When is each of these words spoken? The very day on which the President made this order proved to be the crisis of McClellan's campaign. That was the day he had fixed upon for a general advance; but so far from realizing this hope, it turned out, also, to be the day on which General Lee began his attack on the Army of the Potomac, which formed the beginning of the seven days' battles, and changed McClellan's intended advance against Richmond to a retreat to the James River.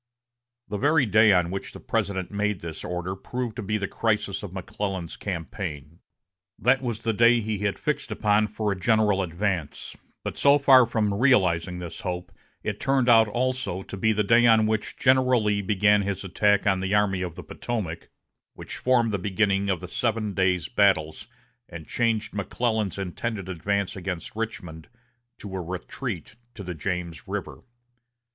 The 0.67 0.79
very 0.79 1.05
day 1.05 1.31
on 1.31 1.51
which 1.51 1.73
the 1.73 1.79
President 1.79 2.31
made 2.31 2.61
this 2.61 2.83
order 2.83 3.15
proved 3.15 3.55
to 3.57 3.61
be 3.61 3.77
the 3.77 3.87
crisis 3.87 4.41
of 4.41 4.51
McClellan's 4.51 5.15
campaign. 5.15 5.99
That 6.57 6.81
was 6.81 7.01
the 7.01 7.13
day 7.13 7.39
he 7.39 7.59
had 7.59 7.77
fixed 7.77 8.11
upon 8.11 8.47
for 8.47 8.71
a 8.71 8.75
general 8.75 9.21
advance; 9.21 9.95
but 10.23 10.39
so 10.39 10.57
far 10.57 10.87
from 10.87 11.13
realizing 11.13 11.77
this 11.77 11.99
hope, 11.99 12.31
it 12.63 12.79
turned 12.79 13.09
out, 13.09 13.27
also, 13.27 13.83
to 13.83 13.95
be 13.95 14.11
the 14.11 14.23
day 14.23 14.47
on 14.47 14.65
which 14.65 14.97
General 14.97 15.43
Lee 15.43 15.61
began 15.61 16.01
his 16.01 16.23
attack 16.23 16.65
on 16.65 16.79
the 16.79 16.95
Army 16.95 17.21
of 17.21 17.35
the 17.35 17.43
Potomac, 17.43 18.09
which 18.55 18.77
formed 18.77 19.11
the 19.11 19.19
beginning 19.19 19.69
of 19.69 19.81
the 19.81 19.87
seven 19.87 20.33
days' 20.33 20.67
battles, 20.67 21.27
and 21.69 21.87
changed 21.87 22.33
McClellan's 22.33 22.97
intended 22.97 23.47
advance 23.47 23.95
against 23.95 24.35
Richmond 24.35 24.87
to 25.37 25.55
a 25.55 25.61
retreat 25.61 26.37
to 26.55 26.63
the 26.63 26.73
James 26.73 27.27
River. 27.27 27.61